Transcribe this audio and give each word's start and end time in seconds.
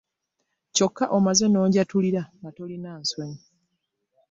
Kyokka 0.75 1.05
omaze 1.17 1.45
n'onjatulira 1.49 2.21
nga 2.37 2.49
tolina 2.57 2.91
nsonyi. 3.01 3.39